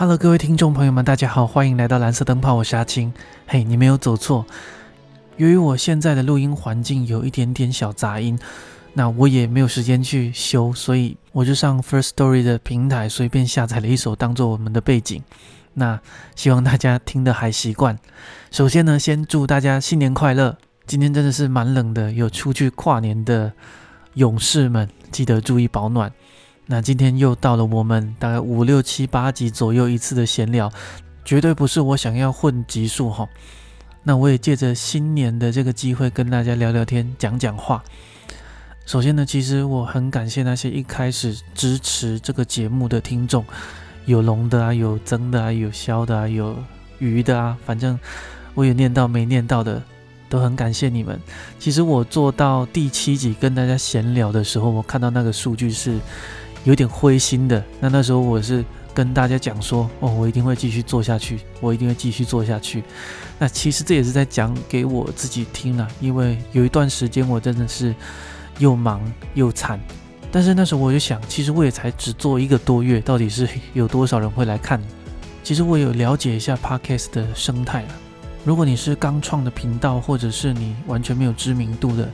[0.00, 3.12] Hello，各位听众朋友们，大家好，欢迎来到蓝色灯泡，我是阿青。
[3.46, 4.46] 嘿，你没有走错。
[5.36, 8.38] 由于我现在的录音环境有一点点小杂音，
[8.94, 15.22] 那我也没有时间去修，所以我就上 First Story 的平台随便下载了一首当做我们的背景。
[15.74, 16.00] 那
[16.34, 17.98] 希望大家听得还习惯。
[18.50, 20.56] 首先呢，先祝大家新年快乐。
[20.86, 23.52] 今天真的是蛮冷的，有出去跨年的
[24.14, 26.10] 勇士们，记得注意保暖。
[26.70, 30.70] 那今天又到了我们大概五六七八集左右一次的闲聊，
[31.24, 33.28] 绝对不是我想要混集数哈。
[34.04, 37.82] 那我也借着新年的这个机会跟大家聊聊天、讲讲话。
[38.86, 43.44] 首先呢，其实我很感谢那些一开始支持这个节目的听众，
[44.06, 46.56] 有龙的啊，有增的啊，有肖的啊，有
[47.00, 47.98] 鱼的啊，反正
[48.54, 49.82] 我有念到没念到的，
[50.28, 51.18] 都很感谢你们。
[51.58, 55.98] 其实我做到第七集跟大家闲聊的时候，我看到那个数据是。
[56.64, 62.82] 有点灰心的，那那时候我是跟大家讲说，哦，我一定会继续做下去，我一定会继续做下去。
[63.38, 67.94] 那其实这也是在讲给我自己听了，因为有一段时间我真的是
[68.58, 69.00] 又忙
[69.34, 69.80] 又惨，
[70.30, 74.80] 但是那时候我就想，其实我也才只做一个多月，到底是有多少人会来看？
[75.42, 77.88] 其实我有了解一下 podcast 的生态了。
[78.44, 82.08] 如果你是刚创的频道，或者是你完全没有知名度的，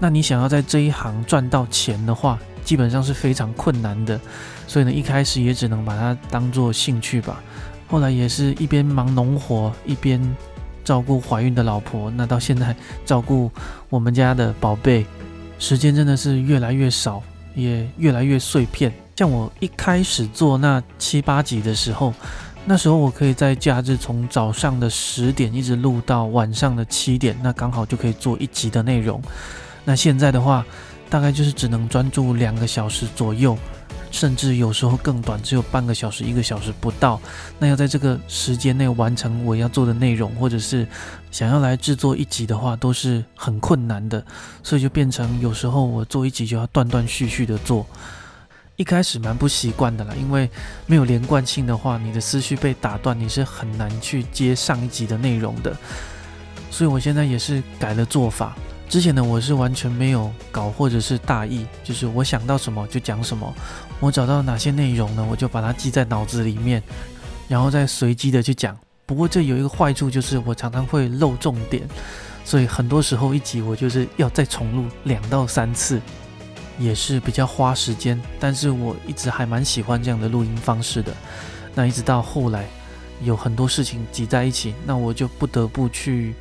[0.00, 4.18] 那你想要在这一行赚到钱的话，基本上是非常困难的，
[4.66, 7.42] 所以呢，一开始也只能把它当做兴趣吧。
[7.86, 10.20] 后来也是一边忙农活，一边
[10.82, 12.10] 照顾怀孕的老婆。
[12.10, 13.50] 那到现在照顾
[13.88, 15.06] 我们家的宝贝，
[15.58, 17.22] 时间真的是越来越少，
[17.54, 18.92] 也越来越碎片。
[19.16, 22.12] 像我一开始做那七八集的时候，
[22.64, 29.22] 那时候我可以在假日从早上的十点一直录到晚上的七点，那刚好就可以做一集的内容。
[29.84, 30.64] 那现在的话，
[31.08, 33.56] 大概就是只能专注两个小时左右，
[34.10, 37.20] 甚至有时候更短，只有半个小时、一个小时不到。
[37.58, 40.86] 那要在这个时间内完成我要做的内容，或者是
[41.30, 44.24] 想要来制作一集的话，都是很困难的。
[44.62, 47.86] 所以就变成有时候我做一集就要断断续续的做。
[48.76, 50.50] 一开始蛮不习惯的啦，因为
[50.86, 55.72] 没有连贯性的话，你的思绪被打断，你是很难去接上一集的内容的。
[56.72, 58.56] 所以我现在也是改了做法。
[58.94, 63.52] 之前呢，我是完全没有搞或者是大意，就是我想到什么就讲什么，
[63.98, 66.80] 我找到哪些内容呢，我就把它记在脑子里面，
[67.48, 68.78] 然后再随机的去讲。
[69.04, 71.82] 不过这有一个坏处，就是我常常会漏重点，
[72.44, 76.00] 所以很多时候一集我就是要再重录两到三次，
[76.78, 78.16] 也是比较花时间。
[78.38, 81.12] 但是我一直还蛮喜欢这样的录音方式的。
[81.74, 82.64] 那一直到后来
[83.24, 86.32] 有很多事情挤在一起，那我就不得不去。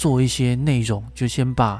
[0.00, 1.78] 做一些内容，就先把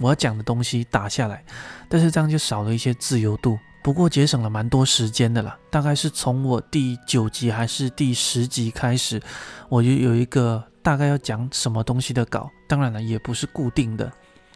[0.00, 1.44] 我要讲的东西打下来，
[1.86, 3.58] 但是这样就少了一些自由度。
[3.82, 9.20] 不过节省了蛮多时间的啦，大概是从我第九集还是第十集开始，
[9.68, 12.50] 我就有一个大概要讲什么东西的稿。
[12.66, 14.10] 当然了，也不是固定的，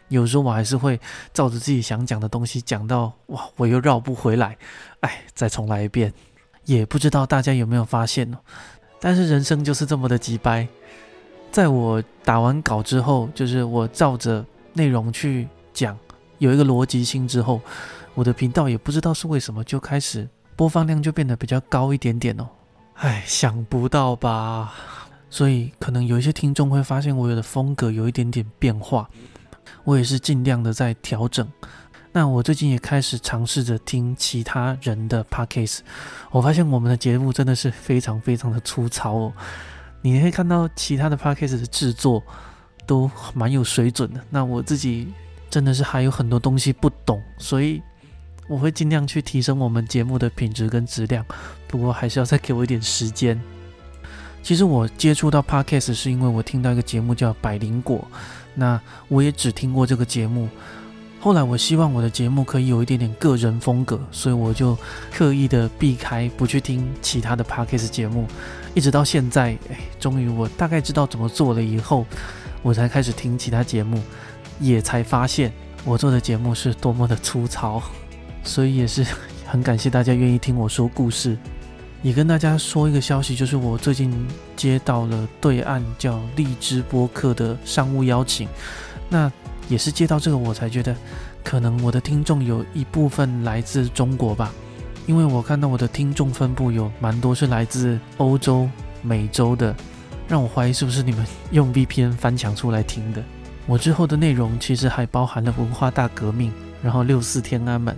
[0.07, 0.99] 有时候我还是会
[1.31, 4.57] 照着自己想讲的东西讲到哇，我又绕不回来，
[5.01, 6.11] 哎，再重来一遍。
[6.65, 8.39] 也不知道大家有没有发现呢？
[8.99, 10.67] 但是人生就是这么的急掰。
[11.53, 14.43] 在我打完稿之后，就是我照着
[14.73, 15.95] 内容去讲，
[16.39, 17.61] 有一个逻辑性之后，
[18.15, 22.49] 我的频道也不知道是为什么就开始播放量就变得比较高一点点哦。
[22.95, 24.73] 唉，想不到吧？
[25.29, 29.07] 所以可能有一些听众会发现我有的风格有一点点变化，
[29.83, 31.47] 我也是尽量的在调整。
[32.11, 35.81] 那我最近也开始尝试着听其他人的 podcast，
[36.31, 39.33] 我发现我们的节目真的是非常非常的粗糙哦。
[40.03, 42.21] 你可以看到其他的 podcast 的制作
[42.85, 44.23] 都蛮有水准的。
[44.29, 45.11] 那我自己
[45.49, 47.81] 真的是还有很多东西不懂，所以
[48.47, 51.25] 我会尽量去提升我们节目的品质跟质量。
[51.67, 53.41] 不过还是要再给我一点时间。
[54.43, 58.05] 其实我接触到 podcast 是因为我听到一个节目叫《百灵果》，
[58.53, 60.49] 那我也只听过这个节目。
[61.23, 64.77] 后来我希望我的节目可以有一点点个人风格，所以我就
[65.09, 68.27] 刻意的避开不去听其他的 podcast 节目。
[68.73, 72.05] 一直到现在，哎，终于我大概知道怎么做了以后，
[72.61, 74.01] 我才开始听其他节目，
[74.59, 75.49] 也才发现
[75.85, 77.81] 我做的节目是多么的粗糙，
[78.43, 79.05] 所以也是
[79.45, 81.37] 很感谢大家愿意听我说故事。
[82.01, 84.13] 也跟大家说一个消息，就是我最近
[84.57, 88.45] 接到了对岸叫荔枝播客的商务邀请，
[89.07, 89.31] 那
[89.69, 90.95] 也是接到这个我才觉得，
[91.43, 94.51] 可能我的听众有一部分来自中国吧。
[95.05, 98.69] 因为我看到我的听众分布有蛮多是来自欧洲、
[99.01, 99.75] 美洲的，
[100.29, 103.21] 让我怀疑是不是你们用 VPN 翻墙出来听的。
[103.65, 106.51] 我之后的内容其实还包含了文化大革命，
[106.81, 107.95] 然后六四天安门。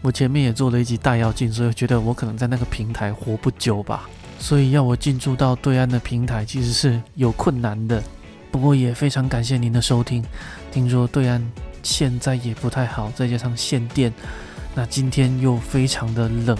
[0.00, 4.08] 我前面也做了一集大妖精，所以觉得我可能在那个平台活不久吧。
[4.38, 8.02] 所以要我进驻到对岸的平台其实是有困难的。
[8.50, 10.24] 不过也非常感谢您的收听。
[10.72, 11.44] 听说对岸
[11.82, 14.12] 现在也不太好，再加上限电，
[14.74, 16.56] 那今天又非常的冷，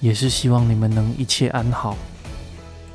[0.00, 1.96] 也是希望你们能一切安好。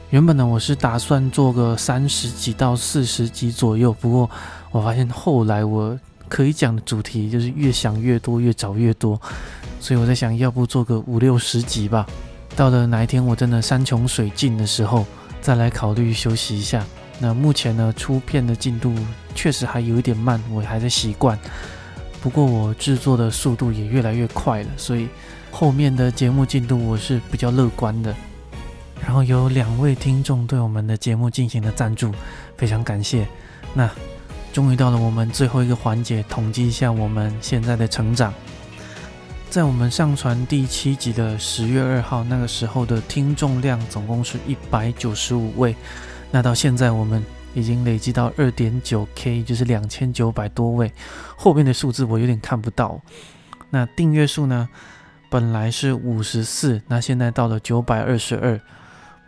[0.09, 4.29] 原本呢，我是打算做个三十集到四十集左右，不过
[4.71, 5.97] 我发现后来我
[6.27, 9.19] 可以讲的主题就是越想越多，越找越多，
[9.79, 12.05] 所以我在想，要不做个五六十集吧。
[12.57, 15.05] 到了哪一天我真的山穷水尽的时候，
[15.39, 16.83] 再来考虑休息一下。
[17.17, 18.93] 那目前呢，出片的进度
[19.35, 21.37] 确实还有一点慢，我还在习惯。
[22.21, 25.07] 不过我制作的速度也越来越快了，所以
[25.49, 28.15] 后面的节目进度我是比较乐观的。
[29.03, 32.11] 然后有两位听众对我们的节目进行了赞助，
[32.55, 33.27] 非常感谢。
[33.73, 33.89] 那
[34.53, 38.31] 终于到了我们最后一个环节，统计一下我们现在的成长。
[39.49, 45.75] 在我们上传第七集的十月二号那个时候的听众量总共是一百九十五位。
[46.29, 47.21] 那到现在，我们
[47.53, 50.91] 已经累积到二点九 K，就是两千九百多位。
[51.35, 53.01] 后面的数字我有点看不到。
[53.69, 54.69] 那订阅数呢？
[55.29, 58.59] 本来是五十四，那现在到了九百二十二。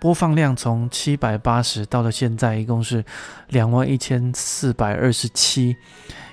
[0.02, 3.06] 播放量从七百八十到了现在，一共是
[3.48, 5.78] 两万一千四百二十七，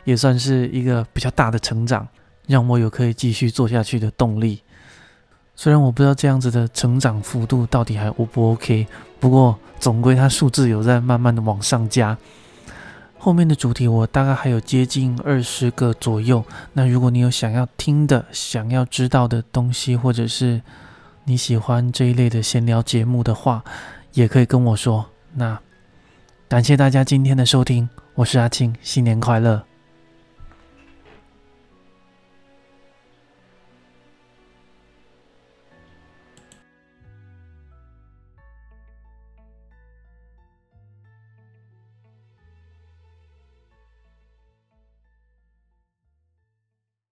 [0.02, 2.08] 也算是一个比较大的成长，
[2.48, 4.60] 让我有可以继续做下去的动力。
[5.62, 8.86] 虽然我不知道这样子的成长幅度到底还 O 不 OK，
[9.18, 12.16] 不过总归它数字有在慢慢的往上加。
[13.18, 16.42] 后面的主题我大概还有接近二十个左右。
[16.72, 20.62] 那如果你有想要听的、想要知道的东西，或者是
[21.24, 23.62] 你喜欢这一类的闲聊节目的话，
[24.14, 25.04] 也可以跟我说。
[25.34, 25.60] 那
[26.48, 29.69] 感谢大家今天的收听，我是阿庆，新年快乐。